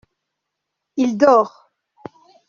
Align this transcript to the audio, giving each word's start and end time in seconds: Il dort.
Il 0.97 1.15
dort. 1.15 1.71